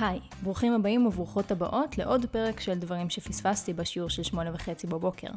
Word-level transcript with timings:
היי, 0.00 0.20
ברוכים 0.42 0.72
הבאים 0.72 1.06
וברוכות 1.06 1.50
הבאות 1.50 1.98
לעוד 1.98 2.26
פרק 2.26 2.60
של 2.60 2.78
דברים 2.78 3.10
שפספסתי 3.10 3.72
בשיעור 3.72 4.10
של 4.10 4.22
שמונה 4.22 4.54
וחצי 4.54 4.86
בבוקר. 4.86 5.28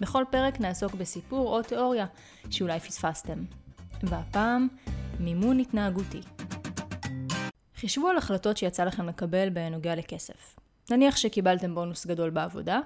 בכל 0.00 0.24
פרק 0.30 0.60
נעסוק 0.60 0.94
בסיפור 0.94 1.56
או 1.56 1.62
תיאוריה 1.62 2.06
שאולי 2.50 2.80
פספסתם. 2.80 3.38
והפעם, 4.02 4.68
מימון 5.20 5.58
התנהגותי. 5.58 6.20
חישבו 7.76 8.08
על 8.08 8.16
החלטות 8.16 8.56
שיצא 8.56 8.84
לכם 8.84 9.08
לקבל 9.08 9.48
בנוגע 9.50 9.94
לכסף. 9.94 10.56
נניח 10.90 11.16
שקיבלתם 11.16 11.74
בונוס 11.74 12.06
גדול 12.06 12.30
בעבודה, 12.30 12.80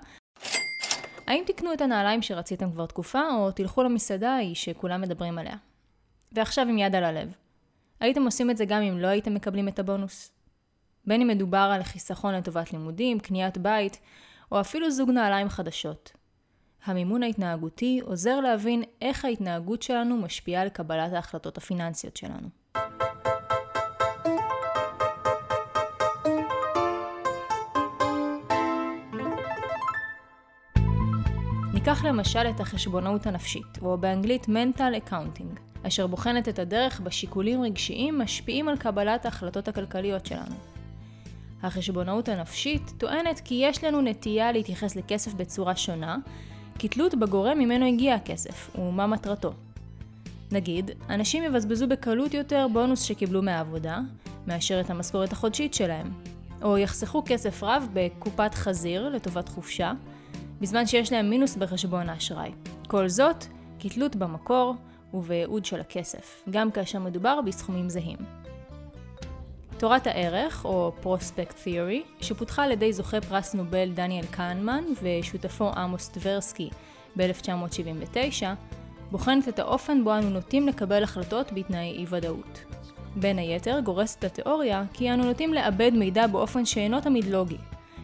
האם 1.27 1.45
תקנו 1.47 1.73
את 1.73 1.81
הנעליים 1.81 2.23
שרציתם 2.23 2.73
כבר 2.73 2.87
תקופה, 2.87 3.23
או 3.33 3.51
תלכו 3.51 3.83
למסעדה 3.83 4.31
ההיא 4.31 4.55
שכולם 4.55 5.01
מדברים 5.01 5.39
עליה? 5.39 5.57
ועכשיו 6.33 6.69
עם 6.69 6.79
יד 6.79 6.95
על 6.95 7.05
הלב. 7.05 7.33
הייתם 8.01 8.25
עושים 8.25 8.51
את 8.51 8.57
זה 8.57 8.65
גם 8.65 8.83
אם 8.83 8.99
לא 8.99 9.07
הייתם 9.07 9.35
מקבלים 9.35 9.69
את 9.69 9.79
הבונוס? 9.79 10.34
בין 11.07 11.21
אם 11.21 11.29
מדובר 11.29 11.71
על 11.75 11.83
חיסכון 11.83 12.35
לטובת 12.35 12.73
לימודים, 12.73 13.21
קניית 13.21 13.59
בית, 13.59 14.01
או 14.53 14.61
אפילו 14.61 14.91
זוג 14.91 15.11
נעליים 15.11 15.49
חדשות. 15.49 16.13
המימון 16.85 17.23
ההתנהגותי 17.23 18.01
עוזר 18.05 18.41
להבין 18.41 18.83
איך 19.03 19.25
ההתנהגות 19.25 19.83
שלנו 19.83 20.17
משפיעה 20.17 20.63
על 20.63 20.69
קבלת 20.69 21.13
ההחלטות 21.13 21.59
הפיננסיות 21.59 22.17
שלנו. 22.17 22.49
ניקח 31.75 32.05
למשל 32.05 32.47
את 32.51 32.61
החשבונאות 32.61 33.27
הנפשית, 33.27 33.79
או 33.83 33.99
באנגלית 33.99 34.47
Mental 34.47 35.09
Accounting, 35.09 35.87
אשר 35.87 36.07
בוחנת 36.07 36.49
את 36.49 36.59
הדרך 36.59 37.01
בה 37.01 37.11
שיקולים 37.11 37.63
רגשיים 37.63 38.19
משפיעים 38.19 38.69
על 38.69 38.77
קבלת 38.77 39.25
ההחלטות 39.25 39.69
הכלכליות 39.69 40.27
שלנו. 40.27 40.74
החשבונאות 41.65 42.29
הנפשית 42.29 42.93
טוענת 42.99 43.41
כי 43.41 43.55
יש 43.55 43.85
לנו 43.85 44.01
נטייה 44.01 44.53
להתייחס 44.53 44.97
לכסף 44.97 45.35
בצורה 45.35 45.77
שונה, 45.77 46.17
כתלות 46.79 47.15
בגורם 47.15 47.59
ממנו 47.59 47.87
הגיע 47.87 48.15
הכסף, 48.15 48.71
ומה 48.79 49.07
מטרתו. 49.07 49.53
נגיד, 50.53 50.91
אנשים 51.11 51.45
יבזבזו 51.45 51.89
בקלות 51.89 52.35
יותר 52.35 52.67
בונוס 52.73 53.03
שקיבלו 53.03 53.43
מהעבודה, 53.43 53.99
מאשר 54.47 54.81
את 54.81 54.91
המשכורת 54.91 55.33
החודשית 55.33 55.75
שלהם, 55.75 56.13
או 56.63 56.79
יחסכו 56.79 57.23
כסף 57.27 57.63
רב 57.63 57.89
בקופת 57.93 58.55
חזיר 58.55 59.09
לטובת 59.09 59.49
חופשה, 59.49 59.93
בזמן 60.61 60.87
שיש 60.87 61.13
להם 61.13 61.31
מינוס 61.31 61.57
בחשבון 61.57 62.09
האשראי. 62.09 62.53
כל 62.87 63.09
זאת, 63.09 63.45
כתלות 63.81 64.17
במקור 64.17 64.75
ובייעוד 65.15 65.65
של 65.65 65.81
הכסף, 65.81 66.43
גם 66.51 66.71
כאשר 66.71 66.99
מדובר 66.99 67.41
בסכומים 67.47 67.89
זהים. 67.89 68.19
תורת 69.79 70.07
הערך, 70.07 70.65
או 70.65 70.93
פרוספקט 71.01 71.57
תיאורי, 71.63 72.03
שפותחה 72.21 72.65
על 72.65 72.71
ידי 72.71 72.93
זוכה 72.93 73.21
פרס 73.21 73.55
נובל 73.55 73.93
דניאל 73.93 74.27
קהנמן 74.27 74.85
ושותפו 75.03 75.71
עמוס 75.77 76.09
טברסקי 76.09 76.71
ב-1979, 77.17 78.45
בוחנת 79.11 79.49
את 79.49 79.59
האופן 79.59 80.05
בו 80.05 80.15
אנו 80.15 80.31
נוטים 80.31 80.69
לקבל 80.69 81.03
החלטות 81.03 81.53
בתנאי 81.53 81.91
אי 81.99 82.07
ודאות. 82.09 82.65
בין 83.17 83.39
היתר, 83.39 83.81
גורסת 83.81 84.25
התיאוריה 84.25 84.85
כי 84.93 85.13
אנו 85.13 85.25
נוטים 85.25 85.55
לאבד 85.55 85.91
מידע 85.95 86.27
באופן 86.27 86.67
שאינו 86.67 87.01
תמיד 87.01 87.25
לוגי, 87.25 87.59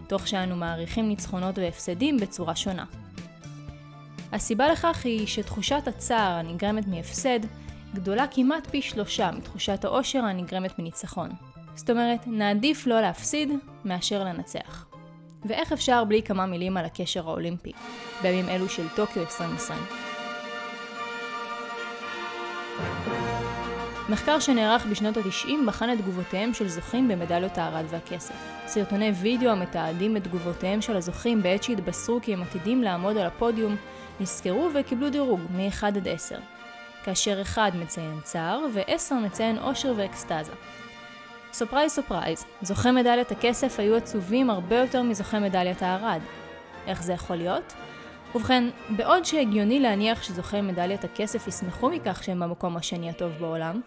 תוך 0.06 0.28
שאנו 0.28 0.56
מעריכים 0.56 1.08
ניצחונות 1.08 1.58
והפסדים 1.58 2.16
בצורה 2.16 2.56
שונה. 2.56 2.84
הסיבה 4.32 4.68
לכך 4.68 5.00
היא 5.04 5.26
שתחושת 5.26 5.82
הצער 5.88 6.32
הנגרמת 6.32 6.86
מהפסד 6.86 7.40
גדולה 7.94 8.26
כמעט 8.26 8.66
פי 8.66 8.82
שלושה 8.82 9.30
מתחושת 9.30 9.84
העושר 9.84 10.18
הנגרמת 10.18 10.78
מניצחון. 10.78 11.30
זאת 11.80 11.90
אומרת, 11.90 12.26
נעדיף 12.26 12.86
לא 12.86 13.00
להפסיד 13.00 13.52
מאשר 13.84 14.24
לנצח. 14.24 14.86
ואיך 15.44 15.72
אפשר 15.72 16.04
בלי 16.04 16.22
כמה 16.22 16.46
מילים 16.46 16.76
על 16.76 16.84
הקשר 16.84 17.28
האולימפי, 17.28 17.72
בימים 18.22 18.48
אלו 18.48 18.68
של 18.68 18.88
טוקיו 18.96 19.22
2020? 19.22 19.78
מחקר 24.08 24.38
שנערך 24.40 24.86
בשנות 24.86 25.16
ה-90 25.16 25.50
בחן 25.66 25.92
את 25.92 25.98
תגובותיהם 25.98 26.54
של 26.54 26.68
זוכים 26.68 27.08
במדליות 27.08 27.58
הארד 27.58 27.84
והכסף. 27.88 28.34
סרטוני 28.66 29.10
וידאו 29.10 29.50
המתעדים 29.50 30.16
את 30.16 30.24
תגובותיהם 30.24 30.82
של 30.82 30.96
הזוכים 30.96 31.42
בעת 31.42 31.62
שהתבשרו 31.62 32.18
כי 32.22 32.32
הם 32.32 32.42
עתידים 32.42 32.82
לעמוד 32.82 33.16
על 33.16 33.26
הפודיום, 33.26 33.76
נסקרו 34.20 34.68
וקיבלו 34.74 35.10
דירוג 35.10 35.40
מ-1 35.50 35.86
עד 35.86 36.08
10, 36.08 36.36
כאשר 37.04 37.42
1 37.42 37.74
מציין 37.74 38.20
צער 38.22 38.66
ו-10 38.74 39.14
מציין 39.14 39.58
אושר 39.58 39.94
ואקסטזה. 39.96 40.52
surprise 41.52 41.92
surprise, 41.92 42.44
זוכי 42.62 42.90
מדליית 42.90 43.32
הכסף 43.32 43.80
היו 43.80 43.96
עצובים 43.96 44.50
הרבה 44.50 44.76
יותר 44.76 45.02
מזוכי 45.02 45.38
מדליית 45.38 45.82
הארד. 45.82 46.20
איך 46.86 47.02
זה 47.02 47.12
יכול 47.12 47.36
להיות? 47.36 47.74
ובכן, 48.34 48.64
בעוד 48.96 49.24
שהגיוני 49.24 49.80
להניח 49.80 50.22
שזוכי 50.22 50.60
מדליית 50.60 51.04
הכסף 51.04 51.46
ישמחו 51.46 51.90
מכך 51.90 52.24
שהם 52.24 52.40
במקום 52.40 52.76
השני 52.76 53.10
הטוב 53.10 53.32
בעולם, 53.32 53.80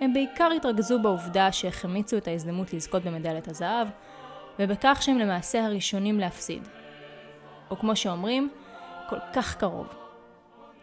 הם 0.00 0.12
בעיקר 0.12 0.50
התרכזו 0.56 1.02
בעובדה 1.02 1.52
שהחמיצו 1.52 2.16
את 2.16 2.28
ההזדמנות 2.28 2.72
לזכות 2.72 3.02
במדליית 3.02 3.48
הזהב, 3.48 3.88
ובכך 4.58 4.98
שהם 5.00 5.18
למעשה 5.18 5.64
הראשונים 5.64 6.20
להפסיד. 6.20 6.68
או 7.70 7.76
כמו 7.78 7.96
שאומרים, 7.96 8.50
כל 9.08 9.18
כך 9.32 9.56
קרוב. 9.56 10.09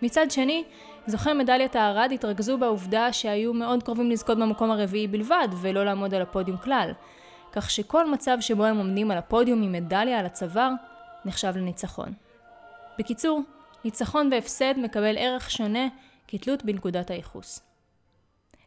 מצד 0.02 0.32
שני, 0.32 0.64
זוכי 1.08 1.34
מדליית 1.34 1.76
הארד 1.76 2.12
התרכזו 2.14 2.58
בעובדה 2.58 3.14
שהיו 3.14 3.54
מאוד 3.54 3.84
קרובים 3.84 4.12
לזכות 4.12 4.38
במקום 4.38 4.72
הרביעי 4.72 5.08
בלבד, 5.08 5.48
ולא 5.62 5.86
לעמוד 5.86 6.14
על 6.14 6.22
הפודיום 6.22 6.58
כלל, 6.58 6.92
כך 7.52 7.72
שכל 7.72 8.12
מצב 8.12 8.38
שבו 8.42 8.66
הם 8.66 8.78
עומדים 8.78 9.12
על 9.12 9.18
הפודיום 9.18 9.64
עם 9.64 9.72
מדליה 9.72 10.20
על 10.20 10.26
הצוואר, 10.26 10.72
נחשב 11.26 11.54
לניצחון. 11.56 12.14
בקיצור, 13.00 13.42
ניצחון 13.86 14.30
והפסד 14.32 14.74
מקבל 14.78 15.18
ערך 15.18 15.52
שונה 15.52 15.88
כתלות 16.28 16.66
בנקודת 16.66 17.12
הייחוס. 17.12 17.62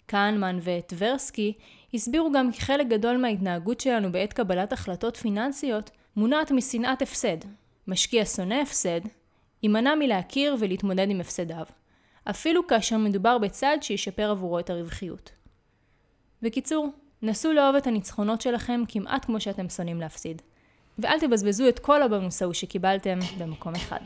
כהנמן 0.08 0.58
וטברסקי 0.62 1.52
הסבירו 1.94 2.32
גם 2.32 2.52
כי 2.52 2.60
חלק 2.60 2.86
גדול 2.86 3.16
מההתנהגות 3.16 3.80
שלנו 3.80 4.12
בעת 4.12 4.32
קבלת 4.32 4.72
החלטות 4.72 5.16
פיננסיות 5.16 5.90
מונעת 6.16 6.50
משנאת 6.50 7.02
הפסד. 7.02 7.36
משקיע 7.88 8.24
שונא 8.24 8.54
הפסד, 8.54 9.00
יימנע 9.62 9.94
מלהכיר 9.94 10.56
ולהתמודד 10.58 11.10
עם 11.10 11.20
הפסדיו. 11.20 11.64
אפילו 12.24 12.66
כאשר 12.66 12.96
מדובר 12.96 13.38
בצד 13.38 13.76
שישפר 13.80 14.30
עבורו 14.30 14.58
את 14.58 14.70
הרווחיות. 14.70 15.32
בקיצור, 16.42 16.88
נסו 17.22 17.52
לאהוב 17.52 17.76
את 17.76 17.86
הניצחונות 17.86 18.40
שלכם 18.40 18.82
כמעט 18.88 19.24
כמו 19.24 19.40
שאתם 19.40 19.68
שונאים 19.68 20.00
להפסיד. 20.00 20.42
ואל 20.98 21.20
תבזבזו 21.20 21.68
את 21.68 21.78
כל 21.78 22.02
הבונוס 22.02 22.42
ההוא 22.42 22.54
שקיבלתם 22.54 23.18
במקום 23.38 23.74
אחד. 23.74 24.00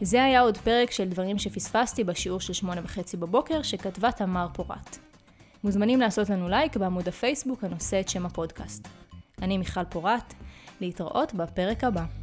זה 0.00 0.24
היה 0.24 0.40
עוד 0.40 0.58
פרק 0.58 0.90
של 0.90 1.08
דברים 1.08 1.38
שפספסתי 1.38 2.04
בשיעור 2.04 2.40
של 2.40 2.52
שמונה 2.52 2.80
וחצי 2.84 3.16
בבוקר 3.16 3.62
שכתבה 3.62 4.12
תמר 4.12 4.46
פורת. 4.54 5.09
מוזמנים 5.64 6.00
לעשות 6.00 6.30
לנו 6.30 6.48
לייק 6.48 6.76
בעמוד 6.76 7.08
הפייסבוק 7.08 7.64
הנושא 7.64 8.00
את 8.00 8.08
שם 8.08 8.26
הפודקאסט. 8.26 8.88
אני 9.42 9.58
מיכל 9.58 9.84
פורת, 9.84 10.34
להתראות 10.80 11.34
בפרק 11.34 11.84
הבא. 11.84 12.19